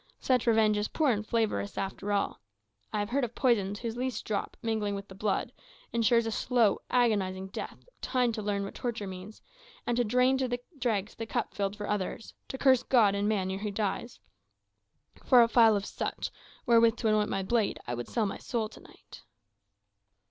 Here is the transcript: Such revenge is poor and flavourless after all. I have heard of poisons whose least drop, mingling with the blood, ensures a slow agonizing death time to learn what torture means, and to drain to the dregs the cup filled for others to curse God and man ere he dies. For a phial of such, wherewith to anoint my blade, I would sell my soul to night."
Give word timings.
Such 0.19 0.47
revenge 0.47 0.79
is 0.79 0.87
poor 0.87 1.11
and 1.11 1.23
flavourless 1.23 1.77
after 1.77 2.11
all. 2.11 2.41
I 2.91 2.97
have 2.97 3.09
heard 3.11 3.23
of 3.23 3.35
poisons 3.35 3.77
whose 3.81 3.95
least 3.95 4.25
drop, 4.25 4.57
mingling 4.63 4.95
with 4.95 5.07
the 5.09 5.13
blood, 5.13 5.51
ensures 5.93 6.25
a 6.25 6.31
slow 6.31 6.79
agonizing 6.89 7.49
death 7.49 7.87
time 8.01 8.31
to 8.31 8.41
learn 8.41 8.63
what 8.63 8.73
torture 8.73 9.05
means, 9.05 9.43
and 9.85 9.95
to 9.97 10.03
drain 10.03 10.39
to 10.39 10.47
the 10.47 10.59
dregs 10.79 11.13
the 11.13 11.27
cup 11.27 11.53
filled 11.53 11.75
for 11.75 11.87
others 11.87 12.33
to 12.47 12.57
curse 12.57 12.81
God 12.81 13.13
and 13.13 13.29
man 13.29 13.51
ere 13.51 13.59
he 13.59 13.69
dies. 13.69 14.19
For 15.23 15.43
a 15.43 15.47
phial 15.47 15.75
of 15.75 15.85
such, 15.85 16.31
wherewith 16.65 16.95
to 16.97 17.07
anoint 17.07 17.29
my 17.29 17.43
blade, 17.43 17.79
I 17.85 17.93
would 17.93 18.07
sell 18.07 18.25
my 18.25 18.39
soul 18.39 18.69
to 18.69 18.79
night." 18.79 19.21